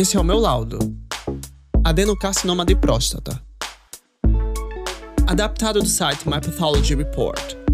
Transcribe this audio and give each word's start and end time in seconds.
Esse 0.00 0.16
é 0.16 0.20
o 0.20 0.22
meu 0.22 0.38
laudo. 0.38 0.78
Adenocarcinoma 1.82 2.64
de 2.64 2.76
próstata. 2.76 3.42
Adaptado 5.26 5.80
do 5.80 5.88
site 5.88 6.24
My 6.28 6.40
Pathology 6.40 6.94
Report. 6.94 7.67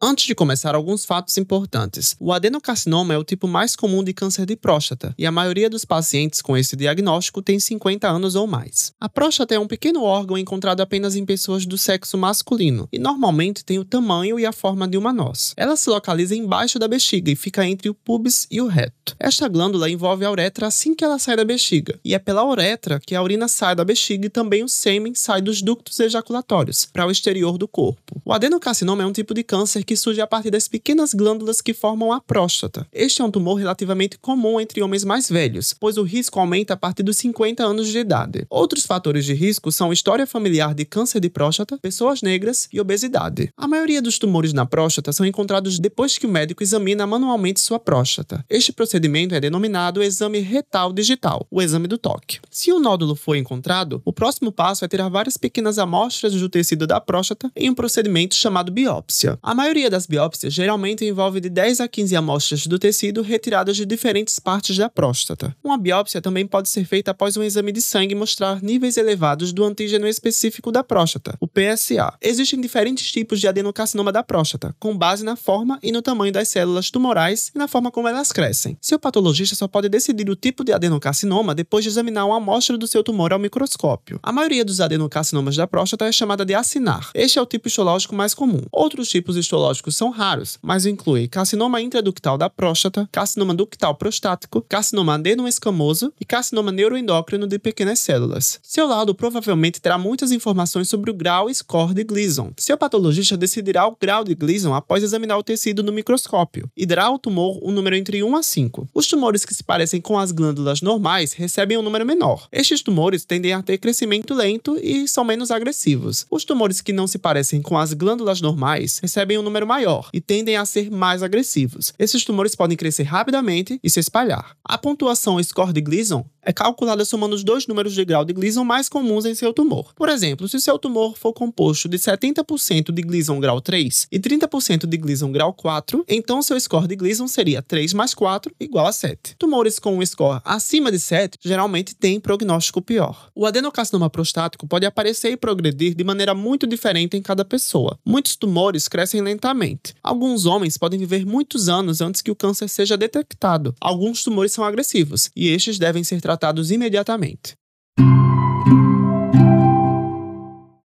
Antes 0.00 0.26
de 0.26 0.34
começar, 0.34 0.76
alguns 0.76 1.04
fatos 1.04 1.36
importantes. 1.38 2.14
O 2.20 2.32
adenocarcinoma 2.32 3.14
é 3.14 3.18
o 3.18 3.24
tipo 3.24 3.48
mais 3.48 3.74
comum 3.74 4.04
de 4.04 4.12
câncer 4.14 4.46
de 4.46 4.54
próstata, 4.54 5.12
e 5.18 5.26
a 5.26 5.32
maioria 5.32 5.68
dos 5.68 5.84
pacientes 5.84 6.40
com 6.40 6.56
esse 6.56 6.76
diagnóstico 6.76 7.42
tem 7.42 7.58
50 7.58 8.08
anos 8.08 8.36
ou 8.36 8.46
mais. 8.46 8.92
A 9.00 9.08
próstata 9.08 9.56
é 9.56 9.58
um 9.58 9.66
pequeno 9.66 10.04
órgão 10.04 10.38
encontrado 10.38 10.82
apenas 10.82 11.16
em 11.16 11.26
pessoas 11.26 11.66
do 11.66 11.76
sexo 11.76 12.16
masculino, 12.16 12.88
e 12.92 12.98
normalmente 13.00 13.64
tem 13.64 13.80
o 13.80 13.84
tamanho 13.84 14.38
e 14.38 14.46
a 14.46 14.52
forma 14.52 14.86
de 14.86 14.96
uma 14.96 15.12
noz. 15.12 15.52
Ela 15.56 15.76
se 15.76 15.90
localiza 15.90 16.32
embaixo 16.32 16.78
da 16.78 16.86
bexiga 16.86 17.32
e 17.32 17.36
fica 17.36 17.66
entre 17.66 17.88
o 17.88 17.94
pubis 17.94 18.46
e 18.52 18.60
o 18.60 18.68
reto. 18.68 19.16
Esta 19.18 19.48
glândula 19.48 19.90
envolve 19.90 20.24
a 20.24 20.30
uretra 20.30 20.68
assim 20.68 20.94
que 20.94 21.02
ela 21.02 21.18
sai 21.18 21.34
da 21.34 21.44
bexiga, 21.44 21.98
e 22.04 22.14
é 22.14 22.20
pela 22.20 22.46
uretra 22.46 23.00
que 23.04 23.16
a 23.16 23.22
urina 23.22 23.48
sai 23.48 23.74
da 23.74 23.84
bexiga 23.84 24.26
e 24.26 24.30
também 24.30 24.62
o 24.62 24.68
sêmen 24.68 25.12
sai 25.16 25.42
dos 25.42 25.60
ductos 25.60 25.98
ejaculatórios 25.98 26.86
para 26.86 27.04
o 27.04 27.10
exterior 27.10 27.58
do 27.58 27.66
corpo. 27.66 28.07
O 28.28 28.32
adenocarcinoma 28.34 29.02
é 29.02 29.06
um 29.06 29.10
tipo 29.10 29.32
de 29.32 29.42
câncer 29.42 29.82
que 29.82 29.96
surge 29.96 30.20
a 30.20 30.26
partir 30.26 30.50
das 30.50 30.68
pequenas 30.68 31.14
glândulas 31.14 31.62
que 31.62 31.72
formam 31.72 32.12
a 32.12 32.20
próstata. 32.20 32.86
Este 32.92 33.22
é 33.22 33.24
um 33.24 33.30
tumor 33.30 33.54
relativamente 33.54 34.18
comum 34.18 34.60
entre 34.60 34.82
homens 34.82 35.02
mais 35.02 35.30
velhos, 35.30 35.72
pois 35.72 35.96
o 35.96 36.02
risco 36.02 36.38
aumenta 36.38 36.74
a 36.74 36.76
partir 36.76 37.02
dos 37.02 37.16
50 37.16 37.64
anos 37.64 37.88
de 37.88 37.96
idade. 37.96 38.46
Outros 38.50 38.84
fatores 38.84 39.24
de 39.24 39.32
risco 39.32 39.72
são 39.72 39.94
história 39.94 40.26
familiar 40.26 40.74
de 40.74 40.84
câncer 40.84 41.20
de 41.20 41.30
próstata, 41.30 41.78
pessoas 41.78 42.20
negras 42.20 42.68
e 42.70 42.78
obesidade. 42.78 43.50
A 43.56 43.66
maioria 43.66 44.02
dos 44.02 44.18
tumores 44.18 44.52
na 44.52 44.66
próstata 44.66 45.10
são 45.10 45.24
encontrados 45.24 45.78
depois 45.78 46.18
que 46.18 46.26
o 46.26 46.30
médico 46.30 46.62
examina 46.62 47.06
manualmente 47.06 47.60
sua 47.60 47.78
próstata. 47.78 48.44
Este 48.50 48.74
procedimento 48.74 49.34
é 49.34 49.40
denominado 49.40 50.02
exame 50.02 50.40
retal 50.40 50.92
digital, 50.92 51.46
o 51.50 51.62
exame 51.62 51.88
do 51.88 51.96
toque. 51.96 52.40
Se 52.50 52.70
o 52.74 52.78
nódulo 52.78 53.16
for 53.16 53.36
encontrado, 53.36 54.02
o 54.04 54.12
próximo 54.12 54.52
passo 54.52 54.84
é 54.84 54.88
tirar 54.88 55.08
várias 55.08 55.38
pequenas 55.38 55.78
amostras 55.78 56.34
do 56.34 56.50
tecido 56.50 56.86
da 56.86 57.00
próstata 57.00 57.50
em 57.56 57.70
um 57.70 57.74
procedimento 57.74 58.17
chamado 58.34 58.70
biópsia. 58.70 59.38
A 59.42 59.54
maioria 59.54 59.78
maioria 59.78 59.90
das 59.90 60.06
biópsias 60.06 60.52
geralmente 60.52 61.04
envolve 61.04 61.40
de 61.40 61.48
10 61.48 61.80
a 61.80 61.88
15 61.88 62.16
amostras 62.16 62.66
do 62.66 62.78
tecido 62.78 63.22
retiradas 63.22 63.76
de 63.76 63.86
diferentes 63.86 64.38
partes 64.38 64.76
da 64.76 64.88
próstata. 64.88 65.56
Uma 65.62 65.78
biópsia 65.78 66.20
também 66.20 66.46
pode 66.46 66.68
ser 66.68 66.84
feita 66.84 67.10
após 67.10 67.36
um 67.36 67.42
exame 67.42 67.70
de 67.70 67.80
sangue 67.80 68.14
mostrar 68.14 68.62
níveis 68.62 68.96
elevados 68.96 69.52
do 69.52 69.64
antígeno 69.64 70.06
específico 70.06 70.72
da 70.72 70.82
próstata, 70.82 71.36
o 71.40 71.46
PSA. 71.58 72.16
Existem 72.22 72.60
diferentes 72.60 73.10
tipos 73.10 73.40
de 73.40 73.48
adenocarcinoma 73.48 74.12
da 74.12 74.22
próstata, 74.22 74.76
com 74.78 74.96
base 74.96 75.24
na 75.24 75.34
forma 75.34 75.76
e 75.82 75.90
no 75.90 76.00
tamanho 76.00 76.32
das 76.32 76.46
células 76.46 76.88
tumorais 76.88 77.50
e 77.52 77.58
na 77.58 77.66
forma 77.66 77.90
como 77.90 78.06
elas 78.06 78.30
crescem. 78.30 78.78
Seu 78.80 78.96
patologista 78.96 79.56
só 79.56 79.66
pode 79.66 79.88
decidir 79.88 80.30
o 80.30 80.36
tipo 80.36 80.62
de 80.62 80.72
adenocarcinoma 80.72 81.56
depois 81.56 81.82
de 81.82 81.90
examinar 81.90 82.26
uma 82.26 82.36
amostra 82.36 82.78
do 82.78 82.86
seu 82.86 83.02
tumor 83.02 83.32
ao 83.32 83.40
microscópio. 83.40 84.20
A 84.22 84.30
maioria 84.30 84.64
dos 84.64 84.80
adenocarcinomas 84.80 85.56
da 85.56 85.66
próstata 85.66 86.04
é 86.04 86.12
chamada 86.12 86.44
de 86.44 86.54
acinar. 86.54 87.10
Este 87.12 87.40
é 87.40 87.42
o 87.42 87.46
tipo 87.46 87.66
histológico 87.66 88.14
mais 88.14 88.34
comum. 88.34 88.60
Outros 88.70 89.08
tipos 89.08 89.36
histológicos 89.36 89.96
são 89.96 90.10
raros, 90.10 90.60
mas 90.62 90.86
inclui 90.86 91.26
carcinoma 91.26 91.80
intraductal 91.80 92.38
da 92.38 92.48
próstata, 92.48 93.08
carcinoma 93.10 93.52
ductal 93.52 93.96
prostático, 93.96 94.64
carcinoma 94.68 95.14
adenoescamoso 95.14 96.12
e 96.20 96.24
carcinoma 96.24 96.70
neuroendócrino 96.70 97.48
de 97.48 97.58
pequenas 97.58 97.98
células. 97.98 98.60
Seu 98.62 98.86
laudo 98.86 99.12
provavelmente 99.12 99.80
terá 99.80 99.98
muitas 99.98 100.30
informações 100.30 100.88
sobre 100.88 101.10
o 101.10 101.14
grau 101.14 101.47
score 101.54 101.94
de 101.94 102.04
Gleason. 102.04 102.52
Seu 102.56 102.76
patologista 102.76 103.36
decidirá 103.36 103.86
o 103.86 103.96
grau 104.00 104.24
de 104.24 104.34
Gleason 104.34 104.74
após 104.74 105.02
examinar 105.02 105.38
o 105.38 105.42
tecido 105.42 105.82
no 105.82 105.92
microscópio 105.92 106.70
e 106.76 106.86
dará 106.86 107.04
ao 107.04 107.18
tumor 107.18 107.58
um 107.62 107.70
número 107.70 107.96
entre 107.96 108.22
1 108.22 108.36
a 108.36 108.42
5. 108.42 108.88
Os 108.94 109.06
tumores 109.06 109.44
que 109.44 109.54
se 109.54 109.62
parecem 109.62 110.00
com 110.00 110.18
as 110.18 110.32
glândulas 110.32 110.82
normais 110.82 111.32
recebem 111.32 111.78
um 111.78 111.82
número 111.82 112.06
menor. 112.06 112.48
Estes 112.52 112.82
tumores 112.82 113.24
tendem 113.24 113.52
a 113.52 113.62
ter 113.62 113.78
crescimento 113.78 114.34
lento 114.34 114.78
e 114.82 115.06
são 115.08 115.24
menos 115.24 115.50
agressivos. 115.50 116.26
Os 116.30 116.44
tumores 116.44 116.80
que 116.80 116.92
não 116.92 117.06
se 117.06 117.18
parecem 117.18 117.62
com 117.62 117.76
as 117.76 117.92
glândulas 117.92 118.40
normais 118.40 118.98
recebem 119.00 119.38
um 119.38 119.42
número 119.42 119.66
maior 119.66 120.10
e 120.12 120.20
tendem 120.20 120.56
a 120.56 120.64
ser 120.64 120.90
mais 120.90 121.22
agressivos. 121.22 121.92
Esses 121.98 122.24
tumores 122.24 122.54
podem 122.54 122.76
crescer 122.76 123.04
rapidamente 123.04 123.78
e 123.82 123.90
se 123.90 124.00
espalhar. 124.00 124.56
A 124.64 124.78
pontuação 124.78 125.42
score 125.42 125.72
de 125.72 125.80
Gleason 125.80 126.24
é 126.42 126.52
calculada 126.52 127.04
somando 127.04 127.34
os 127.34 127.44
dois 127.44 127.66
números 127.66 127.94
de 127.94 128.04
grau 128.04 128.24
de 128.24 128.32
Gleason 128.32 128.64
mais 128.64 128.88
comuns 128.88 129.24
em 129.24 129.34
seu 129.34 129.52
tumor. 129.52 129.92
Por 129.94 130.08
exemplo, 130.08 130.48
se 130.48 130.60
seu 130.60 130.78
tumor 130.78 131.16
for 131.16 131.32
composto 131.32 131.88
de 131.88 131.98
70% 131.98 132.92
de 132.92 133.02
Gleason 133.02 133.38
grau 133.40 133.60
3 133.60 134.08
e 134.10 134.18
30% 134.18 134.86
de 134.86 134.96
Gleason 134.96 135.30
grau 135.30 135.52
4, 135.52 136.04
então 136.08 136.40
seu 136.42 136.58
score 136.58 136.86
de 136.86 136.96
Gleason 136.96 137.26
seria 137.26 137.62
3 137.62 137.92
mais 137.92 138.14
4 138.14 138.54
igual 138.60 138.86
a 138.86 138.92
7. 138.92 139.36
Tumores 139.38 139.78
com 139.78 139.98
um 139.98 140.04
score 140.04 140.40
acima 140.44 140.90
de 140.90 140.98
7 140.98 141.38
geralmente 141.42 141.94
têm 141.94 142.20
prognóstico 142.20 142.80
pior. 142.80 143.30
O 143.34 143.46
adenocarcinoma 143.46 144.10
prostático 144.10 144.66
pode 144.66 144.86
aparecer 144.86 145.32
e 145.32 145.36
progredir 145.36 145.94
de 145.94 146.04
maneira 146.04 146.34
muito 146.34 146.66
diferente 146.66 147.16
em 147.16 147.22
cada 147.22 147.44
pessoa. 147.44 147.98
Muitos 148.04 148.36
tumores 148.36 148.88
crescem 148.88 149.20
lentamente. 149.20 149.94
Alguns 150.02 150.46
homens 150.46 150.78
podem 150.78 150.98
viver 150.98 151.26
muitos 151.26 151.68
anos 151.68 152.00
antes 152.00 152.22
que 152.22 152.30
o 152.30 152.36
câncer 152.36 152.68
seja 152.68 152.96
detectado. 152.96 153.74
Alguns 153.80 154.22
tumores 154.22 154.52
são 154.52 154.64
agressivos 154.64 155.30
e 155.34 155.48
estes 155.48 155.78
devem 155.78 156.04
ser 156.04 156.20
tratados 156.28 156.70
imediatamente. 156.70 157.56